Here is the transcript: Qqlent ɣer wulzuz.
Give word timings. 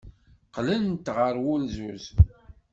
Qqlent 0.47 1.05
ɣer 1.17 1.35
wulzuz. 1.43 2.05